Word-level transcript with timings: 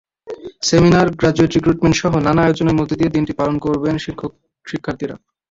Seminar, 0.61 1.07
graduate 1.11 1.51
রিক্রুটমেন্টসহ 1.53 2.11
নানা 2.17 2.41
আয়োজনের 2.43 2.77
মধ্য 2.79 2.91
দিয়ে 2.99 3.13
দিনটি 3.15 3.33
পালন 3.39 3.55
করবেন 3.65 3.95
শিক্ষক-শিক্ষার্থীরা। 3.97 5.15